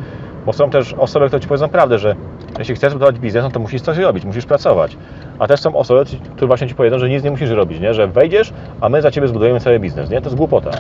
Bo 0.46 0.54
są 0.54 0.70
też 0.70 0.94
osoby, 0.94 1.28
które 1.28 1.40
Ci 1.40 1.48
powiedzą 1.48 1.70
prawdę, 1.70 2.00
że 2.00 2.16
jeśli 2.60 2.76
chcesz 2.76 2.94
budować 2.94 3.20
biznes, 3.20 3.44
no 3.44 3.52
to 3.52 3.60
musisz 3.60 3.82
coś 3.82 3.98
robić, 3.98 4.26
musisz 4.26 4.46
pracować. 4.46 4.98
A 5.40 5.48
też 5.48 5.60
są 5.60 5.76
osoby, 5.76 6.04
które 6.36 6.48
właśnie 6.48 6.68
Ci 6.68 6.76
powiedzą, 6.76 7.00
że 7.00 7.10
nic 7.10 7.24
nie 7.24 7.32
musisz 7.32 7.50
robić, 7.50 7.80
nie? 7.80 7.94
Że 7.94 8.08
wejdziesz, 8.08 8.54
a 8.82 8.90
my 8.90 9.02
za 9.02 9.12
Ciebie 9.12 9.28
zbudujemy 9.28 9.60
cały 9.60 9.80
biznes, 9.80 10.10
nie? 10.10 10.22
To 10.22 10.26
jest 10.26 10.38
głupota. 10.38 10.72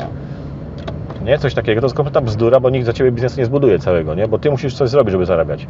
Nie? 1.25 1.37
Coś 1.37 1.53
takiego, 1.53 1.81
to 1.81 1.87
jest 1.87 1.95
kompletna 1.95 2.21
bzdura, 2.21 2.59
bo 2.59 2.69
nikt 2.69 2.85
za 2.85 2.93
Ciebie 2.93 3.11
biznesu 3.11 3.39
nie 3.39 3.45
zbuduje 3.45 3.79
całego, 3.79 4.15
nie? 4.15 4.27
Bo 4.27 4.39
Ty 4.39 4.51
musisz 4.51 4.73
coś 4.75 4.89
zrobić, 4.89 5.11
żeby 5.11 5.25
zarabiać. 5.25 5.67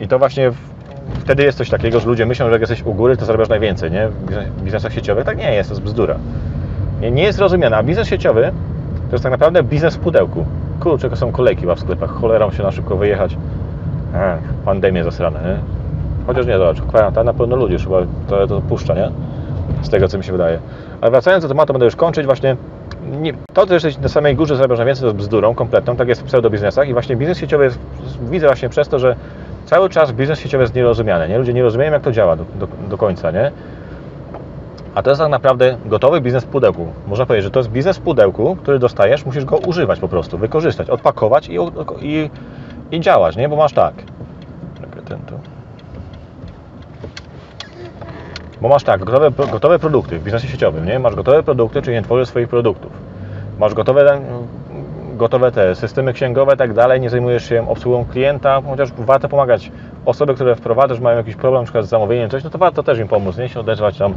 I 0.00 0.08
to 0.08 0.18
właśnie 0.18 0.50
wtedy 1.20 1.42
jest 1.42 1.58
coś 1.58 1.70
takiego, 1.70 2.00
że 2.00 2.06
ludzie 2.06 2.26
myślą, 2.26 2.46
że 2.46 2.52
jak 2.52 2.60
jesteś 2.60 2.82
u 2.82 2.94
góry, 2.94 3.16
to 3.16 3.24
zarabiasz 3.24 3.48
najwięcej, 3.48 3.90
nie? 3.90 4.08
W 4.08 4.26
biznes- 4.30 4.48
w 4.56 4.62
biznesach 4.62 4.92
sieciowych. 4.92 5.24
Tak 5.24 5.38
nie 5.38 5.54
jest, 5.54 5.70
to 5.70 5.74
jest 5.74 5.82
bzdura. 5.82 6.14
Nie, 7.00 7.10
nie 7.10 7.22
jest 7.22 7.38
rozumiana. 7.38 7.76
A 7.76 7.82
biznes 7.82 8.08
sieciowy 8.08 8.52
to 9.10 9.14
jest 9.14 9.22
tak 9.22 9.30
naprawdę 9.32 9.62
biznes 9.62 9.96
w 9.96 9.98
pudełku. 9.98 10.44
Kurczę, 10.80 11.10
to 11.10 11.16
są 11.16 11.32
kolejki 11.32 11.66
w 11.66 11.80
sklepach. 11.80 12.10
Cholerą 12.10 12.50
się 12.50 12.62
na 12.62 12.70
szybko 12.70 12.96
wyjechać. 12.96 13.36
Ech, 14.14 14.52
pandemie 14.64 15.04
zasrane, 15.04 15.40
nie? 15.42 15.56
Chociaż 16.26 16.46
nie, 16.46 16.58
zobacz, 16.58 16.80
kwarantanna 16.82 17.32
pełno 17.34 17.56
ludzi 17.56 17.72
już 17.72 17.84
chyba 17.84 17.98
to, 18.28 18.46
to 18.46 18.60
puszcza, 18.60 18.94
nie? 18.94 19.10
Z 19.82 19.88
tego, 19.90 20.08
co 20.08 20.18
mi 20.18 20.24
się 20.24 20.32
wydaje. 20.32 20.58
Ale 21.00 21.10
wracając 21.10 21.42
do 21.44 21.48
tematu, 21.48 21.72
będę 21.72 21.84
już 21.84 21.96
kończyć 21.96 22.26
właśnie. 22.26 22.56
Nie, 23.10 23.32
to, 23.52 23.66
że 23.66 23.74
jesteś 23.74 23.98
na 23.98 24.08
samej 24.08 24.36
górze 24.36 24.56
zarabiasz 24.56 24.78
najwięcej, 24.78 25.00
to 25.00 25.06
jest 25.06 25.16
bzdurą 25.16 25.54
kompletną, 25.54 25.96
tak 25.96 26.08
jest 26.08 26.20
w 26.20 26.24
pseudobiznesach 26.24 26.88
i 26.88 26.92
właśnie 26.92 27.16
biznes 27.16 27.38
sieciowy 27.38 27.64
jest, 27.64 27.78
widzę 28.30 28.46
właśnie 28.46 28.68
przez 28.68 28.88
to, 28.88 28.98
że 28.98 29.16
cały 29.66 29.88
czas 29.88 30.12
biznes 30.12 30.40
sieciowy 30.40 30.64
jest 30.64 30.74
nierozumiany, 30.74 31.28
nie? 31.28 31.38
Ludzie 31.38 31.52
nie 31.52 31.62
rozumieją, 31.62 31.92
jak 31.92 32.02
to 32.02 32.12
działa 32.12 32.36
do, 32.36 32.44
do, 32.54 32.68
do 32.88 32.98
końca, 32.98 33.30
nie? 33.30 33.50
A 34.94 35.02
to 35.02 35.10
jest 35.10 35.20
tak 35.20 35.30
naprawdę 35.30 35.76
gotowy 35.86 36.20
biznes 36.20 36.44
w 36.44 36.46
pudełku. 36.46 36.86
Można 37.06 37.26
powiedzieć, 37.26 37.44
że 37.44 37.50
to 37.50 37.60
jest 37.60 37.70
biznes 37.70 37.98
w 37.98 38.00
pudełku, 38.00 38.56
który 38.56 38.78
dostajesz, 38.78 39.26
musisz 39.26 39.44
go 39.44 39.56
używać 39.56 40.00
po 40.00 40.08
prostu, 40.08 40.38
wykorzystać, 40.38 40.90
odpakować 40.90 41.48
i, 41.48 41.56
i, 42.00 42.30
i 42.90 43.00
działać, 43.00 43.36
nie? 43.36 43.48
Bo 43.48 43.56
masz 43.56 43.72
tak. 43.72 43.94
Ten 45.08 45.18
tu. 45.18 45.51
Bo 48.62 48.68
masz 48.68 48.84
tak, 48.84 49.04
gotowe, 49.04 49.30
gotowe 49.30 49.78
produkty 49.78 50.18
w 50.18 50.24
biznesie 50.24 50.48
sieciowym, 50.48 50.86
nie? 50.86 50.98
Masz 50.98 51.14
gotowe 51.14 51.42
produkty, 51.42 51.82
czyli 51.82 51.96
nie 51.96 52.02
tworzysz 52.02 52.28
swoich 52.28 52.48
produktów. 52.48 52.92
Masz 53.58 53.74
gotowe, 53.74 54.20
gotowe 55.16 55.52
te 55.52 55.74
systemy 55.74 56.12
księgowe, 56.12 56.56
tak 56.56 56.72
dalej, 56.72 57.00
nie 57.00 57.10
zajmujesz 57.10 57.48
się 57.48 57.68
obsługą 57.68 58.04
klienta, 58.04 58.62
chociaż 58.70 58.92
warto 58.92 59.28
pomagać. 59.28 59.72
Osoby, 60.04 60.34
które 60.34 60.56
wprowadzasz, 60.56 61.00
mają 61.00 61.16
jakiś 61.16 61.36
problem, 61.36 61.64
przykład 61.64 61.84
z 61.84 61.88
zamówieniem 61.88 62.30
coś, 62.30 62.44
no 62.44 62.50
to 62.50 62.58
warto 62.58 62.82
też 62.82 62.98
im 62.98 63.08
pomóc, 63.08 63.38
nie? 63.38 63.48
Się 63.48 63.60
odezwać 63.60 63.98
tam 63.98 64.14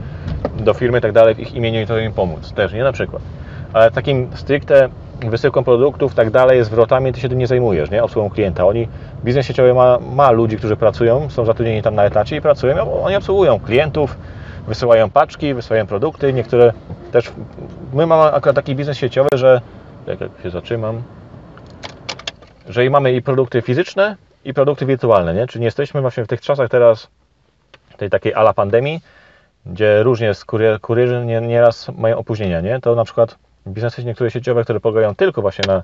do 0.60 0.74
firmy 0.74 1.02
tak 1.02 1.12
dalej, 1.12 1.36
w 1.36 1.40
ich 1.40 1.56
imieniu 1.56 1.82
i 1.82 1.86
to 1.86 2.00
im 2.00 2.14
pomóc. 2.14 2.54
Też, 2.54 2.74
nie? 2.74 2.84
Na 2.84 2.92
przykład. 2.92 3.22
Ale 3.74 3.92
takim 3.92 4.28
stricte 4.34 4.90
wysyłką 5.30 5.64
produktów, 5.64 6.16
tak 6.16 6.30
dalej, 6.30 6.64
zwrotami, 6.64 7.14
ty 7.14 7.20
się 7.20 7.30
tym 7.30 7.38
nie 7.38 7.48
zajmujesz, 7.48 7.92
nie? 7.92 8.04
Obsługą 8.04 8.30
klienta. 8.30 8.66
Oni, 8.66 8.88
biznes 9.24 9.46
sieciowy 9.46 9.74
ma, 9.74 10.00
ma 10.00 10.32
ludzi, 10.32 10.58
którzy 10.58 10.76
pracują, 10.76 11.30
są 11.30 11.46
zatrudnieni 11.46 11.82
tam 11.82 11.96
na 11.96 12.04
etacie 12.04 12.36
i 12.36 12.42
pracują, 12.42 13.04
oni 13.04 13.16
obsługują 13.16 13.60
klientów, 13.60 14.18
wysyłają 14.68 15.10
paczki, 15.10 15.54
wysyłają 15.54 15.88
produkty, 15.88 16.34
niektóre 16.34 16.74
też, 17.12 17.32
my 17.94 18.06
mamy 18.06 18.24
akurat 18.24 18.56
taki 18.56 18.76
biznes 18.76 18.98
sieciowy, 18.98 19.30
że, 19.36 19.62
jak 20.08 20.20
się 20.44 20.50
zatrzymam, 20.50 21.04
że 22.70 22.86
i 22.86 22.90
mamy 22.90 23.14
i 23.14 23.22
produkty 23.22 23.62
fizyczne, 23.62 24.16
i 24.46 24.54
produkty 24.54 24.86
wirtualne, 24.86 25.34
nie? 25.34 25.48
Czyli 25.48 25.62
nie 25.62 25.68
jesteśmy 25.68 26.02
właśnie 26.02 26.24
w 26.24 26.28
tych 26.28 26.42
czasach 26.42 26.70
teraz, 26.70 27.08
tej 27.98 28.10
takiej 28.10 28.34
ala 28.34 28.54
pandemii, 28.54 29.02
gdzie 29.66 30.04
różnie 30.04 30.34
z 30.34 30.46
kurier, 30.46 30.82
kurierzy 30.82 31.26
nie- 31.26 31.42
nieraz 31.42 31.90
mają 31.98 32.18
opóźnienia, 32.18 32.62
nie? 32.62 32.80
To 32.80 32.96
na 32.96 33.04
przykład 33.04 33.36
biznesy 33.68 34.04
niektóre 34.06 34.32
sieciowe, 34.32 34.64
które 34.64 34.80
polegają 34.80 35.16
tylko 35.16 35.42
właśnie 35.42 35.64
na, 35.68 35.84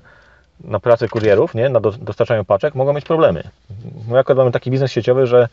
na 0.64 0.80
pracy 0.80 1.08
kurierów, 1.08 1.54
nie? 1.54 1.68
Na 1.68 1.80
do, 1.80 1.90
dostarczaniu 1.90 2.44
paczek, 2.44 2.74
mogą 2.74 2.92
mieć 2.92 3.04
problemy. 3.04 3.42
My 4.08 4.18
akurat 4.18 4.38
mamy 4.38 4.50
taki 4.52 4.70
biznes 4.70 4.92
sieciowy, 4.92 5.26
że 5.26 5.48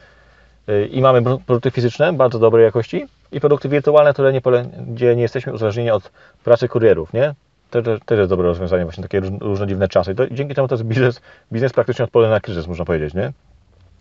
y, 0.69 0.87
i 0.91 1.01
mamy 1.01 1.21
pro- 1.21 1.37
produkty 1.45 1.71
fizyczne 1.71 2.13
bardzo 2.13 2.39
dobrej 2.39 2.65
jakości 2.65 3.05
i 3.31 3.39
produkty 3.39 3.69
wirtualne, 3.69 4.13
które 4.13 4.33
nie, 4.33 4.41
gdzie 4.87 5.15
nie 5.15 5.21
jesteśmy 5.21 5.53
uzależnieni 5.53 5.91
od 5.91 6.11
pracy 6.43 6.67
kurierów, 6.67 7.13
nie? 7.13 7.33
To 7.71 7.81
to 7.81 7.99
też 8.05 8.17
jest 8.17 8.29
dobre 8.29 8.47
rozwiązanie, 8.47 8.83
właśnie 8.83 9.03
takie 9.03 9.21
róż- 9.21 9.41
różne 9.41 9.67
dziwne 9.67 9.87
czasy. 9.87 10.15
To, 10.15 10.27
dzięki 10.29 10.55
temu 10.55 10.67
to 10.67 10.75
jest 10.75 10.85
biznes, 10.85 11.21
biznes 11.51 11.73
praktycznie 11.73 12.05
odporny 12.05 12.29
na 12.29 12.39
kryzys, 12.39 12.67
można 12.67 12.85
powiedzieć, 12.85 13.13
nie? 13.13 13.31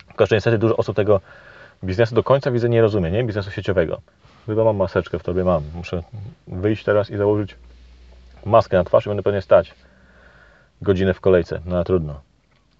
Tylko, 0.07 0.25
że 0.25 0.35
niestety 0.35 0.57
dużo 0.57 0.77
osób 0.77 0.95
tego 0.95 1.21
biznesu 1.83 2.15
do 2.15 2.23
końca 2.23 2.51
widzę 2.51 2.69
nie 2.69 2.81
rozumie, 2.81 3.11
nie? 3.11 3.23
Biznesu 3.23 3.51
sieciowego. 3.51 4.01
Chyba 4.45 4.63
mam 4.63 4.75
maseczkę 4.75 5.19
w 5.19 5.23
tobie, 5.23 5.43
mam. 5.43 5.63
Muszę 5.75 6.03
wyjść 6.47 6.83
teraz 6.83 7.09
i 7.09 7.17
założyć 7.17 7.55
maskę 8.45 8.77
na 8.77 8.83
twarz 8.83 9.05
i 9.05 9.09
będę 9.09 9.23
pewnie 9.23 9.41
stać 9.41 9.73
godzinę 10.81 11.13
w 11.13 11.21
kolejce, 11.21 11.59
no 11.65 11.83
trudno. 11.83 12.21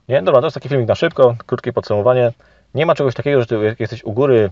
Nie, 0.10 0.22
dobra, 0.22 0.42
to 0.42 0.48
jest 0.48 0.54
taki 0.54 0.70
filmik 0.70 0.88
na 0.88 0.96
szybko, 0.96 1.36
krótkie 1.46 1.74
podsumowanie. 1.74 2.32
Nie 2.76 2.86
ma 2.86 2.96
czegoś 2.96 3.14
takiego, 3.14 3.40
że 3.40 3.46
ty 3.46 3.56
jak 3.64 3.80
jesteś 3.80 4.04
u 4.04 4.12
góry 4.14 4.50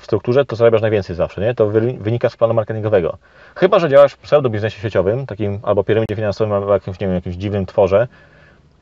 w 0.00 0.04
strukturze, 0.04 0.44
to 0.44 0.56
zarabiasz 0.56 0.82
najwięcej 0.82 1.16
zawsze, 1.16 1.40
nie? 1.40 1.54
To 1.54 1.66
wy- 1.66 1.96
wynika 2.00 2.28
z 2.28 2.36
planu 2.36 2.54
marketingowego. 2.54 3.18
Chyba, 3.56 3.78
że 3.78 3.88
działasz 3.88 4.12
w 4.12 4.18
pseudo-biznesie 4.18 4.80
sieciowym, 4.80 5.26
takim 5.26 5.58
albo 5.62 5.84
piramidzie 5.84 6.16
finansowym, 6.16 6.52
albo 6.52 6.74
jakimś, 6.74 7.00
nie 7.00 7.06
wiem, 7.06 7.14
jakimś 7.14 7.36
dziwnym 7.36 7.66
tworze, 7.66 8.08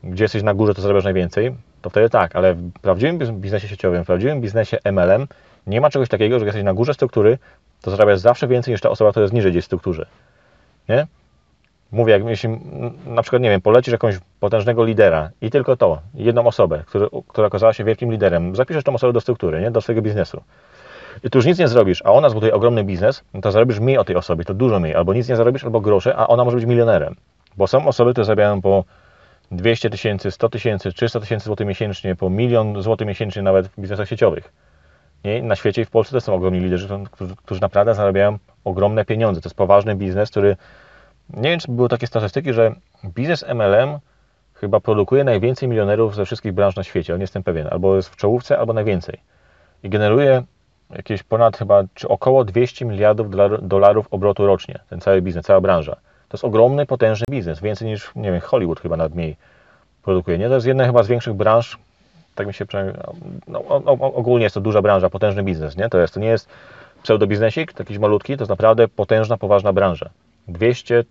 gdzie 0.03 0.23
jesteś 0.23 0.43
na 0.43 0.53
górze, 0.53 0.73
to 0.73 0.81
zarabiasz 0.81 1.03
najwięcej, 1.03 1.55
to 1.81 1.89
wtedy 1.89 2.09
tak, 2.09 2.35
ale 2.35 2.53
w 2.53 2.71
prawdziwym 2.81 3.17
biz- 3.17 3.31
biznesie 3.31 3.67
sieciowym, 3.67 4.03
w 4.03 4.07
prawdziwym 4.07 4.41
biznesie 4.41 4.77
MLM 4.83 5.27
nie 5.67 5.81
ma 5.81 5.89
czegoś 5.89 6.09
takiego, 6.09 6.39
że 6.39 6.45
jak 6.45 6.47
jesteś 6.47 6.63
na 6.63 6.73
górze 6.73 6.93
struktury, 6.93 7.37
to 7.81 7.91
zarabiasz 7.91 8.19
zawsze 8.19 8.47
więcej 8.47 8.71
niż 8.71 8.81
ta 8.81 8.89
osoba, 8.89 9.11
która 9.11 9.21
jest 9.23 9.33
niżej 9.33 9.51
gdzieś 9.51 9.63
w 9.63 9.65
strukturze. 9.65 10.05
Nie? 10.89 11.07
Mówię, 11.91 12.13
jak 12.13 12.25
jeśli 12.25 12.49
na 13.05 13.21
przykład, 13.21 13.41
nie 13.41 13.49
wiem, 13.49 13.61
polecisz 13.61 13.91
jakąś 13.91 14.15
potężnego 14.39 14.85
lidera 14.85 15.29
i 15.41 15.49
tylko 15.49 15.77
to, 15.77 16.01
jedną 16.13 16.47
osobę, 16.47 16.83
który, 16.87 17.07
która 17.27 17.47
okazała 17.47 17.73
się 17.73 17.83
wielkim 17.83 18.11
liderem, 18.11 18.55
zapiszesz 18.55 18.83
tą 18.83 18.93
osobę 18.93 19.13
do 19.13 19.21
struktury, 19.21 19.61
nie? 19.61 19.71
do 19.71 19.81
swojego 19.81 20.01
biznesu. 20.01 20.41
I 21.23 21.29
tu 21.29 21.37
już 21.37 21.45
nic 21.45 21.59
nie 21.59 21.67
zrobisz, 21.67 22.01
a 22.05 22.11
ona 22.11 22.29
zbuduje 22.29 22.53
ogromny 22.53 22.83
biznes, 22.83 23.23
to 23.41 23.51
zarobisz 23.51 23.79
mniej 23.79 23.97
o 23.97 24.03
tej 24.03 24.15
osobie, 24.15 24.43
to 24.43 24.53
dużo 24.53 24.79
mniej, 24.79 24.95
albo 24.95 25.13
nic 25.13 25.29
nie 25.29 25.35
zarobisz, 25.35 25.63
albo 25.63 25.81
grosze, 25.81 26.15
a 26.15 26.27
ona 26.27 26.45
może 26.45 26.57
być 26.57 26.65
milionerem. 26.65 27.15
Bo 27.57 27.67
są 27.67 27.87
osoby, 27.87 28.11
które 28.11 28.25
zarabiają 28.25 28.61
po 28.61 28.83
200 29.51 29.89
tysięcy, 29.89 30.31
100 30.31 30.49
tysięcy, 30.49 30.91
300 30.91 31.19
tysięcy 31.19 31.45
złotych 31.45 31.67
miesięcznie, 31.67 32.15
po 32.15 32.29
milion 32.29 32.81
złotych 32.81 33.07
miesięcznie 33.07 33.41
nawet 33.41 33.67
w 33.67 33.81
biznesach 33.81 34.09
sieciowych. 34.09 34.53
Nie? 35.23 35.43
Na 35.43 35.55
świecie 35.55 35.81
i 35.81 35.85
w 35.85 35.89
Polsce 35.89 36.13
też 36.13 36.23
są 36.23 36.33
ogromni 36.33 36.59
liderzy, 36.59 36.87
którzy, 37.11 37.35
którzy 37.35 37.61
naprawdę 37.61 37.95
zarabiają 37.95 38.37
ogromne 38.63 39.05
pieniądze. 39.05 39.41
To 39.41 39.49
jest 39.49 39.57
poważny 39.57 39.95
biznes, 39.95 40.29
który 40.29 40.55
nie 41.33 41.49
wiem, 41.49 41.59
czy 41.59 41.71
były 41.71 41.89
takie 41.89 42.07
statystyki, 42.07 42.53
że 42.53 42.75
biznes 43.05 43.45
MLM 43.53 43.99
chyba 44.53 44.79
produkuje 44.79 45.23
najwięcej 45.23 45.69
milionerów 45.69 46.15
ze 46.15 46.25
wszystkich 46.25 46.53
branż 46.53 46.75
na 46.75 46.83
świecie, 46.83 47.13
ale 47.13 47.17
nie 47.19 47.23
jestem 47.23 47.43
pewien. 47.43 47.67
Albo 47.71 47.95
jest 47.95 48.09
w 48.09 48.15
czołówce, 48.15 48.59
albo 48.59 48.73
najwięcej. 48.73 49.19
I 49.83 49.89
generuje 49.89 50.43
jakieś 50.89 51.23
ponad 51.23 51.57
chyba, 51.57 51.83
czy 51.93 52.07
około 52.07 52.45
200 52.45 52.85
miliardów 52.85 53.29
dolar- 53.29 53.61
dolarów 53.61 54.07
obrotu 54.11 54.47
rocznie. 54.47 54.79
Ten 54.89 55.01
cały 55.01 55.21
biznes, 55.21 55.45
cała 55.45 55.61
branża. 55.61 55.95
To 56.29 56.37
jest 56.37 56.45
ogromny, 56.45 56.85
potężny 56.85 57.25
biznes. 57.31 57.59
Więcej 57.59 57.87
niż, 57.87 58.11
nie 58.15 58.31
wiem, 58.31 58.41
Hollywood 58.41 58.79
chyba 58.79 58.97
nawet 58.97 59.15
mniej 59.15 59.35
produkuje. 60.03 60.37
Nie? 60.37 60.47
To 60.47 60.55
jest 60.55 60.67
jedna 60.67 60.85
chyba 60.85 61.03
z 61.03 61.07
większych 61.07 61.33
branż, 61.33 61.77
tak 62.35 62.47
mi 62.47 62.53
się 62.53 62.65
przynajmniej, 62.65 62.97
no, 63.47 63.59
ogólnie 63.99 64.43
jest 64.43 64.53
to 64.53 64.61
duża 64.61 64.81
branża, 64.81 65.09
potężny 65.09 65.43
biznes, 65.43 65.77
nie? 65.77 65.89
To 65.89 65.97
jest, 65.97 66.13
to 66.13 66.19
nie 66.19 66.27
jest 66.27 66.49
pseudobiznesik, 67.03 67.79
jakiś 67.79 67.97
malutki, 67.97 68.37
to 68.37 68.41
jest 68.41 68.49
naprawdę 68.49 68.87
potężna, 68.87 69.37
poważna 69.37 69.73
branża. 69.73 70.09
200 70.47 71.03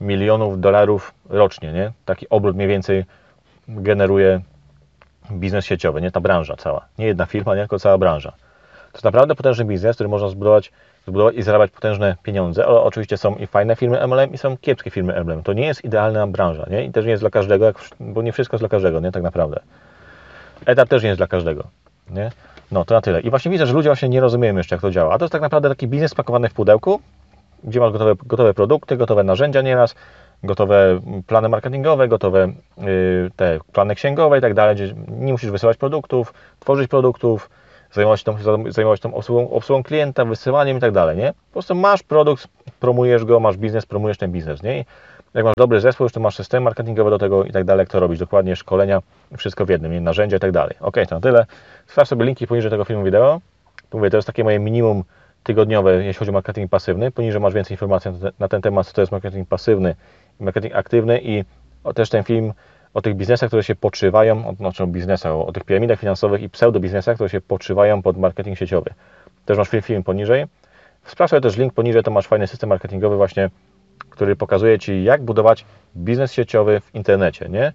milionów 0.00 0.60
dolarów 0.60 1.14
rocznie, 1.28 1.72
nie? 1.72 1.92
Taki 2.04 2.28
obrót 2.28 2.56
mniej 2.56 2.68
więcej 2.68 3.04
generuje 3.68 4.40
biznes 5.32 5.64
sieciowy, 5.64 6.02
nie? 6.02 6.10
Ta 6.10 6.20
branża 6.20 6.56
cała. 6.56 6.86
Nie 6.98 7.06
jedna 7.06 7.26
firma, 7.26 7.54
nie? 7.54 7.60
Tylko 7.60 7.78
cała 7.78 7.98
branża. 7.98 8.30
To 8.92 8.96
jest 8.96 9.04
naprawdę 9.04 9.34
potężny 9.34 9.64
biznes, 9.64 9.96
który 9.96 10.08
można 10.08 10.28
zbudować, 10.28 10.72
zbudować 11.08 11.34
i 11.34 11.42
zarabiać 11.42 11.70
potężne 11.70 12.16
pieniądze, 12.22 12.66
ale 12.66 12.80
oczywiście 12.80 13.16
są 13.16 13.34
i 13.34 13.46
fajne 13.46 13.76
firmy 13.76 14.06
MLM 14.06 14.32
i 14.32 14.38
są 14.38 14.56
kiepskie 14.56 14.90
firmy 14.90 15.24
MLM. 15.24 15.42
To 15.42 15.52
nie 15.52 15.66
jest 15.66 15.84
idealna 15.84 16.26
branża, 16.26 16.66
nie? 16.70 16.84
I 16.84 16.90
też 16.90 17.04
nie 17.04 17.10
jest 17.10 17.22
dla 17.22 17.30
każdego, 17.30 17.64
jak, 17.64 17.76
bo 18.00 18.22
nie 18.22 18.32
wszystko 18.32 18.54
jest 18.54 18.62
dla 18.62 18.68
każdego, 18.68 19.00
nie? 19.00 19.12
Tak 19.12 19.22
naprawdę. 19.22 19.60
Etap 20.66 20.88
też 20.88 21.02
nie 21.02 21.08
jest 21.08 21.20
dla 21.20 21.26
każdego, 21.26 21.64
nie? 22.10 22.30
No, 22.72 22.84
to 22.84 22.94
na 22.94 23.00
tyle. 23.00 23.20
I 23.20 23.30
właśnie 23.30 23.50
widzę, 23.50 23.66
że 23.66 23.72
ludzie 23.72 23.88
właśnie 23.88 24.08
nie 24.08 24.20
rozumieją 24.20 24.56
jeszcze, 24.56 24.74
jak 24.74 24.82
to 24.82 24.90
działa. 24.90 25.14
A 25.14 25.18
to 25.18 25.24
jest 25.24 25.32
tak 25.32 25.42
naprawdę 25.42 25.68
taki 25.68 25.88
biznes 25.88 26.10
spakowany 26.10 26.48
w 26.48 26.54
pudełku, 26.54 27.00
gdzie 27.64 27.80
masz 27.80 27.92
gotowe, 27.92 28.14
gotowe 28.26 28.54
produkty, 28.54 28.96
gotowe 28.96 29.24
narzędzia 29.24 29.62
nieraz, 29.62 29.94
gotowe 30.42 31.00
plany 31.26 31.48
marketingowe, 31.48 32.08
gotowe 32.08 32.52
y, 32.78 33.30
te 33.36 33.58
plany 33.72 33.94
księgowe 33.94 34.38
i 34.38 34.40
tak 34.40 34.54
dalej, 34.54 34.76
gdzie 34.76 34.94
nie 35.08 35.32
musisz 35.32 35.50
wysyłać 35.50 35.76
produktów, 35.76 36.34
tworzyć 36.58 36.88
produktów, 36.88 37.50
zajmować 37.92 38.22
tą, 38.22 38.36
zajmować 38.68 39.00
tą 39.00 39.14
obsługą, 39.14 39.50
obsługą 39.50 39.82
klienta, 39.82 40.24
wysyłaniem 40.24 40.76
i 40.76 40.80
tak 40.80 40.92
dalej, 40.92 41.16
nie? 41.16 41.32
Po 41.32 41.52
prostu 41.52 41.74
masz 41.74 42.02
produkt, 42.02 42.48
promujesz 42.80 43.24
go, 43.24 43.40
masz 43.40 43.56
biznes, 43.56 43.86
promujesz 43.86 44.18
ten 44.18 44.32
biznes, 44.32 44.62
nie? 44.62 44.80
I 44.80 44.84
jak 45.34 45.44
masz 45.44 45.54
dobry 45.58 45.80
zespół, 45.80 46.04
już 46.04 46.12
to 46.12 46.20
masz 46.20 46.36
system 46.36 46.62
marketingowy 46.62 47.10
do 47.10 47.18
tego 47.18 47.44
i 47.44 47.52
tak 47.52 47.64
dalej, 47.64 47.82
jak 47.82 47.88
to 47.88 48.00
robić 48.00 48.18
dokładnie, 48.18 48.56
szkolenia, 48.56 49.02
wszystko 49.36 49.66
w 49.66 49.68
jednym, 49.68 49.92
nie? 49.92 50.00
narzędzia 50.00 50.36
i 50.36 50.40
tak 50.40 50.52
dalej. 50.52 50.76
Ok, 50.80 50.96
to 51.08 51.14
na 51.14 51.20
tyle. 51.20 51.46
Sprawdź 51.86 52.08
sobie 52.08 52.24
linki 52.24 52.46
poniżej 52.46 52.70
tego 52.70 52.84
filmu 52.84 53.04
wideo. 53.04 53.40
Mówię, 53.92 54.10
to 54.10 54.16
jest 54.16 54.26
takie 54.26 54.44
moje 54.44 54.58
minimum 54.58 55.04
tygodniowe, 55.42 56.04
jeśli 56.04 56.18
chodzi 56.18 56.30
o 56.30 56.34
marketing 56.34 56.70
pasywny. 56.70 57.10
Poniżej 57.10 57.40
masz 57.40 57.54
więcej 57.54 57.74
informacji 57.74 58.10
na 58.38 58.48
ten, 58.48 58.62
temat, 58.62 58.86
co 58.86 58.92
to 58.92 59.00
jest 59.02 59.12
marketing 59.12 59.48
pasywny 59.48 59.94
i 60.40 60.44
marketing 60.44 60.74
aktywny 60.74 61.20
i 61.22 61.44
też 61.94 62.10
ten 62.10 62.24
film 62.24 62.52
o 62.94 63.02
tych 63.02 63.14
biznesach, 63.14 63.48
które 63.48 63.62
się 63.62 63.74
podszywają, 63.74 64.48
o, 64.48 64.54
znaczy 64.54 64.82
o 64.82 64.86
biznesach, 64.86 65.32
o, 65.32 65.46
o 65.46 65.52
tych 65.52 65.64
piramidach 65.64 66.00
finansowych 66.00 66.42
i 66.42 66.48
pseudobiznesach, 66.48 67.14
które 67.14 67.30
się 67.30 67.40
podszywają 67.40 68.02
pod 68.02 68.16
marketing 68.16 68.58
sieciowy. 68.58 68.90
Też 69.44 69.58
masz 69.58 69.68
film, 69.68 69.82
film 69.82 70.02
poniżej. 70.02 70.44
Sprawdź 71.04 71.32
też 71.42 71.56
link 71.56 71.74
poniżej, 71.74 72.02
to 72.02 72.10
masz 72.10 72.26
fajny 72.26 72.46
system 72.46 72.68
marketingowy 72.68 73.16
właśnie, 73.16 73.50
który 74.10 74.36
pokazuje 74.36 74.78
Ci, 74.78 75.04
jak 75.04 75.22
budować 75.22 75.64
biznes 75.96 76.32
sieciowy 76.32 76.80
w 76.80 76.94
internecie, 76.94 77.48
nie? 77.48 77.72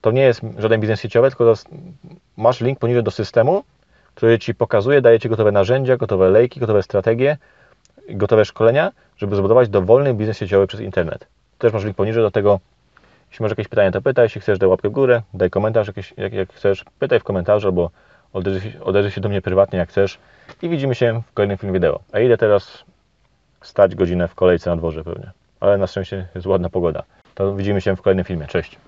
To 0.00 0.10
nie 0.10 0.22
jest 0.22 0.40
żaden 0.58 0.80
biznes 0.80 1.00
sieciowy, 1.00 1.28
tylko 1.30 1.54
masz 2.36 2.60
link 2.60 2.78
poniżej 2.78 3.02
do 3.02 3.10
systemu, 3.10 3.64
który 4.18 4.38
Ci 4.38 4.54
pokazuje, 4.54 5.00
daje 5.00 5.20
Ci 5.20 5.28
gotowe 5.28 5.52
narzędzia, 5.52 5.96
gotowe 5.96 6.30
lejki, 6.30 6.60
gotowe 6.60 6.82
strategie, 6.82 7.36
gotowe 8.10 8.44
szkolenia, 8.44 8.92
żeby 9.16 9.36
zbudować 9.36 9.68
dowolny 9.68 10.14
biznes 10.14 10.38
sieciowy 10.38 10.66
przez 10.66 10.80
internet. 10.80 11.26
Też 11.58 11.72
masz 11.72 11.84
link 11.84 11.96
poniżej 11.96 12.22
do 12.22 12.30
tego. 12.30 12.60
Jeśli 13.30 13.42
masz 13.42 13.50
jakieś 13.50 13.68
pytania, 13.68 13.90
to 13.90 14.02
pytaj. 14.02 14.24
Jeśli 14.24 14.40
chcesz, 14.40 14.58
daj 14.58 14.68
łapkę 14.68 14.88
w 14.88 14.92
górę, 14.92 15.22
daj 15.34 15.50
komentarz, 15.50 15.86
jakieś, 15.86 16.14
jak, 16.16 16.32
jak 16.32 16.52
chcesz, 16.52 16.84
pytaj 16.98 17.20
w 17.20 17.24
komentarzu, 17.24 17.66
albo 17.66 17.90
odezwij 18.84 19.10
się 19.10 19.20
do 19.20 19.28
mnie 19.28 19.42
prywatnie, 19.42 19.78
jak 19.78 19.88
chcesz. 19.88 20.18
I 20.62 20.68
widzimy 20.68 20.94
się 20.94 21.22
w 21.30 21.32
kolejnym 21.34 21.58
filmie 21.58 21.72
wideo. 21.72 22.00
A 22.12 22.20
idę 22.20 22.36
teraz 22.36 22.84
stać 23.62 23.94
godzinę 23.94 24.28
w 24.28 24.34
kolejce 24.34 24.70
na 24.70 24.76
dworze 24.76 25.04
pewnie. 25.04 25.30
Ale 25.60 25.78
na 25.78 25.86
szczęście 25.86 26.28
jest 26.34 26.46
ładna 26.46 26.68
pogoda. 26.68 27.02
To 27.34 27.54
widzimy 27.54 27.80
się 27.80 27.96
w 27.96 28.02
kolejnym 28.02 28.24
filmie. 28.24 28.46
Cześć. 28.46 28.78